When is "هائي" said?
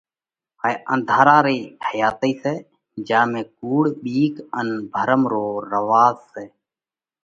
0.61-0.75